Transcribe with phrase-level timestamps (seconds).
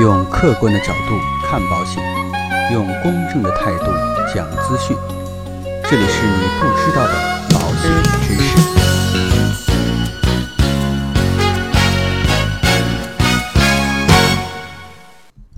[0.00, 2.00] 用客观的角度看保险，
[2.72, 3.86] 用公正的态度
[4.32, 4.96] 讲资讯。
[5.90, 7.14] 这里是你不知道的
[7.50, 7.90] 保险
[8.22, 8.56] 知识。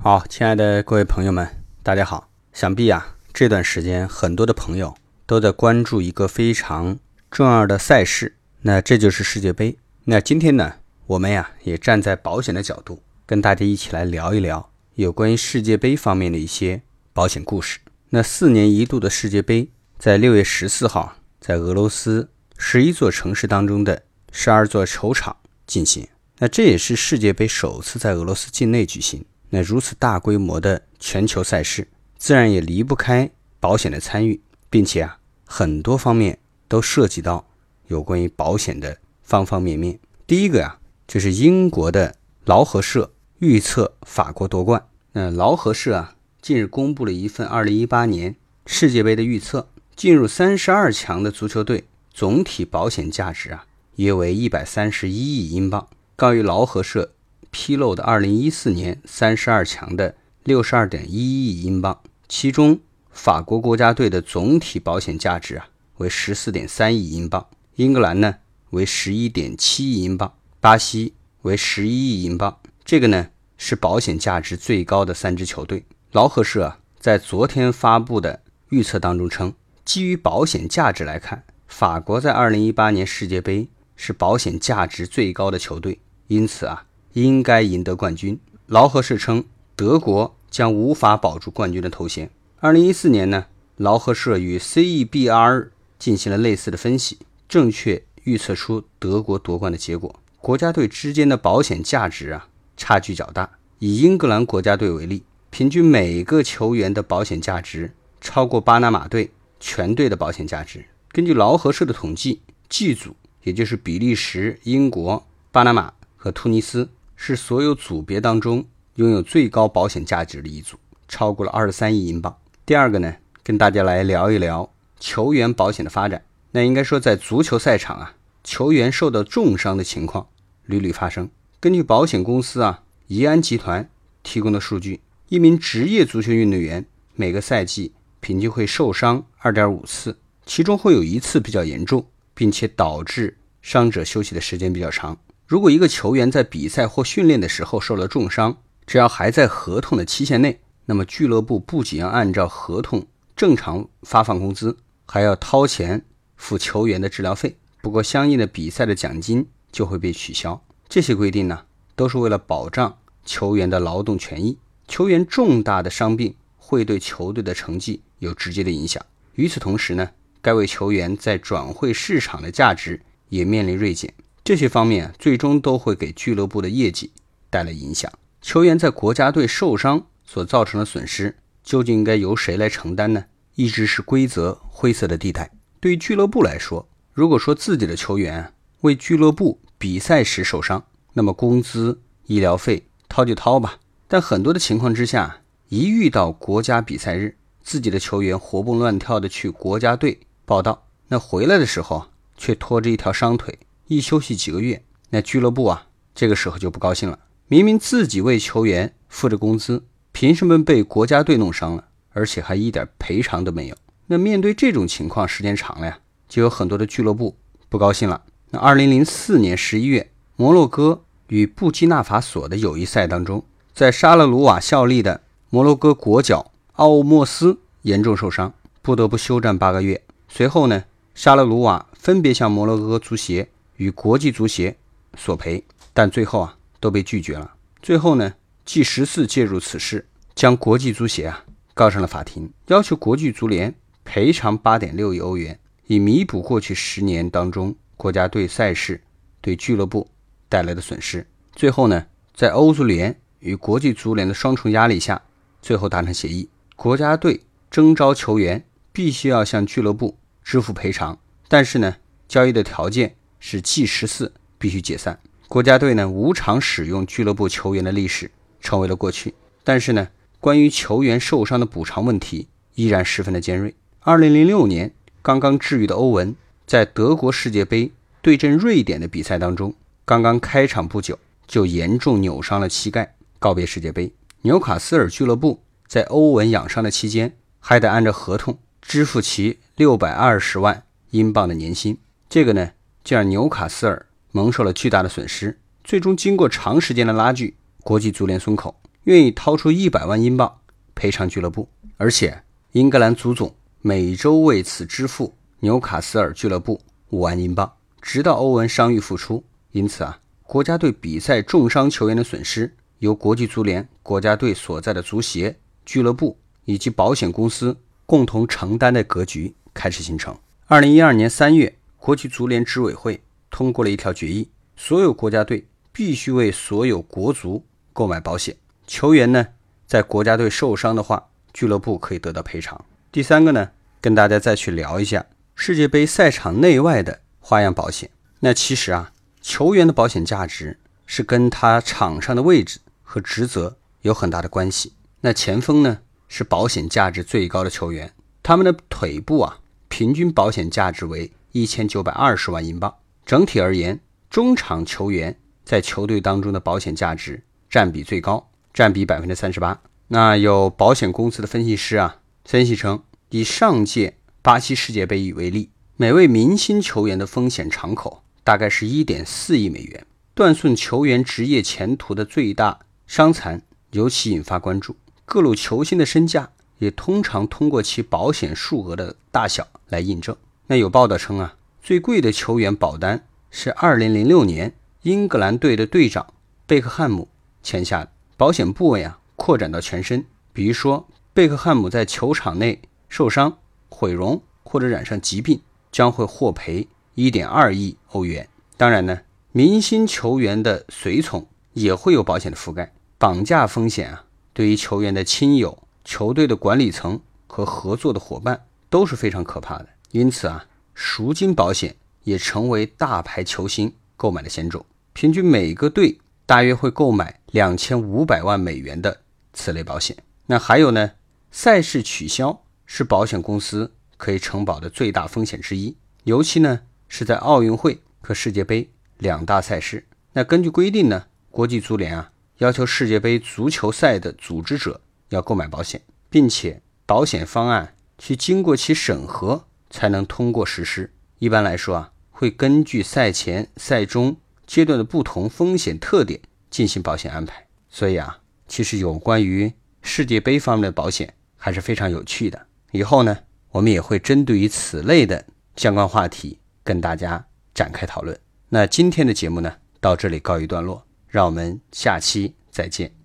[0.00, 1.44] 好，亲爱的各位朋友们，
[1.82, 2.28] 大家好。
[2.52, 4.94] 想必啊，这段时间很多的朋友
[5.26, 6.96] 都在关注一个非常
[7.28, 9.76] 重要的赛事，那这就是世界杯。
[10.04, 10.74] 那今天呢，
[11.06, 16.80] 我们呀也站在保险的角度，跟大家一起来聊一聊有关于世界杯方面的一些
[17.12, 17.78] 保险故事。
[18.08, 25.36] 那四年一度的世界杯在六月十四号在俄罗斯十一座城市当中的十二座球场
[25.66, 26.08] 进行。
[26.38, 29.22] 那这也是世界杯首次在俄罗斯境内举行。
[29.50, 31.86] 那如此大规模的全球赛事，
[32.16, 37.46] 自然也离不开保险的参与，并且啊，很多方面都涉及到
[37.88, 40.00] 有关于保险的方方面面。
[40.26, 44.86] 第一个呀，就是英国的劳合社预测法国夺冠。
[45.12, 48.36] 那劳合社啊，近日公布了一份2018年
[48.66, 57.12] 世界杯的预测，进入三十二强的足球队总体保险价值啊，约为131亿英镑，高于劳合社。
[57.50, 60.14] 披露的2014年三十二强的
[60.44, 62.78] 62.1亿英镑，其中
[63.10, 68.34] 法国国家队的总体保险价值啊为14.3亿英镑，英格兰呢
[68.70, 72.58] 为11.7亿英镑，巴西为11亿英镑。
[72.88, 75.84] 这个呢是保险价值最高的三支球队。
[76.12, 79.52] 劳合社啊在昨天发布的预测当中称，
[79.84, 85.98] 基于保险价值来看，法国在2018年世界杯是保险价值最高的球队，
[86.28, 86.86] 因此啊。
[87.12, 88.40] 应该赢得冠军。
[88.66, 89.44] 劳合社称，
[89.76, 92.30] 德国将无法保住冠军的头衔。
[92.60, 100.18] 二零一四年呢，劳合社与 CEBR 进行了类似的分析，正确预测出德国夺冠的结果。
[100.38, 102.48] 国家队之间的保险价值啊，
[102.78, 103.50] 差距较大。
[103.78, 110.86] 以英格兰国家队为例，平均每个球员的保险价值超过巴拿马队全队的保险价值。
[111.12, 116.88] 根据劳合社的统计，G 组也就是比利时、英国、巴拿马和突尼斯。
[117.20, 118.64] 是所有组别当中
[118.94, 120.76] 拥有最高保险价值的一组，
[121.08, 122.38] 超过了二十三亿英镑。
[122.64, 126.22] 第二个呢，跟大家来聊一聊球员保险的发展。
[126.52, 128.14] 那应该说，在足球赛场啊，
[128.44, 130.28] 球员受到重伤的情况
[130.66, 131.28] 屡屡发生。
[131.60, 133.90] 根据保险公司啊怡安集团
[134.22, 136.86] 提供的数据，一名职业足球运动员
[137.16, 145.18] 每个赛季平均会受伤二点五次，其中会有一次比较严重，并且导致伤者休息的时间比较长。
[145.48, 153.04] 如果一个球员在比赛或训练的时候受了重伤，只要还在合同的期限内，那么俱乐部不仅要按照合同
[153.34, 154.76] 正常发放工资，
[155.06, 156.04] 还要掏钱
[156.36, 157.56] 付球员的治疗费。
[157.82, 160.62] 不过，相应的比赛的奖金就会被取消。
[160.88, 164.58] 这些规定呢，都是为了保障球员的劳动权益。
[164.86, 169.04] 球员重大的伤病会对球队的成绩有直接的影响。
[169.34, 170.10] 与此同时呢，
[170.40, 174.12] 该位球员在转会市场的价值也面临锐减。
[174.42, 177.12] 这些方面啊最终都会给俱乐部的业绩
[177.50, 178.10] 带来影响。
[178.40, 183.26] 球员在国家队受伤所造成的损失，究竟应该由谁来承担呢？
[183.56, 185.50] 一直是规则灰色的地带。
[185.80, 193.78] 对于俱乐部来说，如果说自己的球员为俱乐部比赛时受伤，那么工资、医疗费掏就掏吧。
[194.08, 203.56] 但很多的情况之下，一遇到国家比赛日，自己的球员活蹦乱跳的去国家队报道，那回来的时候却拖着一条伤腿。
[203.86, 207.18] 一休息几个月，那俱乐部啊，这个时候就不高兴了。
[207.46, 213.76] 明明自己为球员付着工资，凭什么被国家队弄伤了，而且还一点赔偿都没有？
[214.08, 217.36] 那面对这种情况，时间长了呀，就有很多的俱乐部
[217.68, 218.22] 不高兴了。
[218.50, 223.44] 那二零零四年十一月，摩洛哥与布基纳法索的友谊赛当中，
[223.74, 225.20] 在沙勒鲁瓦效力的
[225.50, 230.02] 摩洛哥国脚奥莫斯严重受伤，不得不休战八个月。
[230.28, 233.48] 随后呢，沙勒鲁瓦分别向摩洛哥足协。
[233.78, 234.76] 与国际足协
[235.16, 237.54] 索赔，但最后啊都被拒绝了。
[237.80, 241.44] 最后呢，G 十四介入此事，将国际足协啊
[241.74, 243.72] 告上了法庭，要求国际足联
[244.04, 249.02] 赔偿八点六亿欧元，以弥补过去十年当中国家队赛事
[249.42, 250.08] 对俱乐部
[250.48, 251.26] 带来的损失。
[251.54, 255.20] 最后呢，在欧足联与国际足联的双重压力下，
[255.60, 261.96] 最后达成协议，国家队征召球员必须要向俱乐部支付赔偿，但是呢，
[262.26, 263.16] 交易的条件。
[263.40, 269.32] 是 G 十四必须解散，国家队呢无偿使用俱乐部球员的历史成为了过去。
[269.62, 270.08] 但是呢，
[270.40, 273.76] 关于球员受伤的补偿问题依然十分的尖锐。
[274.00, 274.92] 二零零六年
[275.22, 276.34] 刚刚治愈的欧文，
[276.68, 279.74] 在德国世界杯对阵瑞典的比赛当中，
[280.04, 284.12] 刚刚开场不久就严重扭伤了膝盖，告别世界杯。
[284.42, 290.82] 纽卡斯尔俱乐部在欧文养伤的期间，还得按照合同支付其六百二十万
[291.12, 291.96] 英镑的年薪。
[292.28, 292.72] 这个呢，
[293.02, 295.58] 就让纽卡斯尔蒙受了巨大的损失。
[295.82, 300.58] 最终，经过长时间的拉锯，国际足联松口，愿意掏出一百万英镑
[300.94, 302.42] 赔偿俱乐部，而且
[302.72, 309.42] 英格兰足总每周为此支付纽卡斯尔俱乐部五万英镑，直到欧文伤愈复出。
[309.72, 312.74] 因此啊，国家队比赛重伤球员的损失。
[313.00, 315.56] 由国际足联、国家队所在的足协、
[315.86, 317.76] 俱乐部以及保险公司
[318.06, 320.36] 共同承担的格局开始形成。
[320.66, 328.56] 二零一二年三月，国际足联执委会通过了一条决议：所有国家队必须为所有国足购买保险。
[328.86, 329.46] 球员呢，
[329.86, 332.84] 在国家队受伤的话，俱乐部可以得到赔偿。
[333.12, 333.70] 第三个呢，
[334.00, 335.24] 跟大家再去聊一下
[335.60, 338.08] 世界杯赛场内外的花样保险。
[338.40, 339.12] 那其实啊，
[339.42, 342.78] 球员的保险价值是跟他场上的位置。
[343.10, 344.92] 和职责有很大的关系。
[345.22, 348.12] 那前锋呢，是保险价值最高的球员，
[348.42, 352.94] 他们的腿部啊，平均保险价值为一千九百二十万英镑。
[353.24, 359.80] 整体而言，中场球员在球队当中的保险价值占比最高，占比百分之三十八。
[360.08, 372.78] 那有保险公司的分析师啊，分析称，以上届巴西世界杯以为例，每位明星球员的风险敞口大概是一点四亿美元，断送球员职业前途的最大。
[373.06, 373.62] 伤残
[373.92, 374.94] 尤其引发关注，
[375.24, 380.36] 各路球星的身价也通常通过其保险数额的大小来印证。
[380.66, 386.26] 那有报道称啊，最贵的球员保单是2006年英格兰队的队长
[386.66, 387.28] 贝克汉姆
[387.62, 390.24] 签下的，保险部位啊扩展到全身。
[390.52, 393.56] 比如说，贝克汉姆在球场内受伤、
[393.88, 398.48] 毁容或者染上疾病，将会获赔1.2亿欧元。
[398.76, 399.20] 当然呢，
[399.52, 402.92] 明星球员的随从也会有保险的覆盖。
[403.18, 409.88] 绑架风险啊，对于球员的亲友、球队的管理层和合作的伙伴都是非常可怕的。
[410.12, 414.86] 因此啊，赎金保险也成为大牌球星购买的险种。
[415.12, 420.16] 平均每个队大约会购买两千五百万美元的此类保险。
[420.46, 421.10] 那还有呢，
[421.50, 425.94] 赛事取消是保险公司可以承保的最大风险之一，
[426.24, 430.06] 尤其呢是在奥运会和世界杯两大赛事。
[430.32, 432.32] 那根据规定呢，国际足联啊。
[432.58, 441.12] 要求世界杯足球赛的组织者要购买保险，并且保险方案需经过其审核才能通过实施。
[441.38, 447.68] 一般来说啊，会根据赛前、赛中阶段的不同风险特点进行保险安排。
[447.88, 452.66] 所以啊，其实有关于世界杯方面的保险还是非常有趣的。
[452.92, 453.38] 以后呢，
[453.70, 455.44] 我们也会针对于此类的
[455.76, 458.38] 相关话题跟大家展开讨论。
[458.68, 461.04] 那今天的节目呢，到这里告一段落。
[461.28, 463.17] 让我们下期再见。